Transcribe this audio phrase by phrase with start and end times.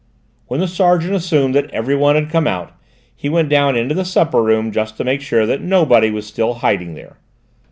[0.47, 2.71] When the sergeant assumed that every one had come out,
[3.15, 6.55] he went down into the supper room, just to make sure that nobody was still
[6.55, 7.17] hiding there.